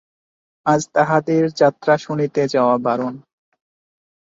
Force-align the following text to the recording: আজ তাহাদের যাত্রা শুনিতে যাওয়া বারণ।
আজ 0.65 0.81
তাহাদের 0.93 1.43
যাত্রা 1.55 1.93
শুনিতে 1.97 2.41
যাওয়া 2.47 2.75
বারণ। 2.77 3.13